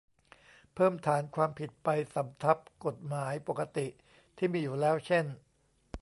[0.73, 3.87] เพิ่มฐานความผิดไปสำทับกับกฎหมายปกติ
[4.37, 5.25] ที่มีอยู่แล้วเช่น